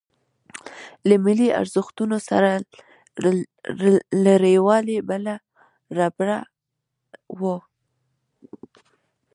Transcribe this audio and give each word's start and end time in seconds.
له 1.07 1.15
ملي 1.25 1.49
ارزښتونو 1.61 2.17
سره 2.29 2.51
لريوالۍ 4.25 4.97
بله 5.09 5.33
ربړه 5.97 6.39
وه. 7.39 7.57